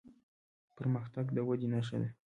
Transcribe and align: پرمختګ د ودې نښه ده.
پرمختګ 0.75 1.25
د 1.35 1.37
ودې 1.47 1.67
نښه 1.73 1.97
ده. 2.01 2.09